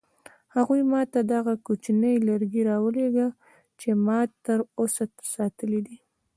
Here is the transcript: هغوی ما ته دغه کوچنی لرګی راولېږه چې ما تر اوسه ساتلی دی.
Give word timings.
هغوی 0.55 0.81
ما 0.91 1.01
ته 1.13 1.19
دغه 1.33 1.53
کوچنی 1.65 2.13
لرګی 2.27 2.61
راولېږه 2.69 3.27
چې 3.79 3.89
ما 4.05 4.19
تر 4.45 4.59
اوسه 4.79 5.03
ساتلی 5.33 5.79
دی. 5.87 5.97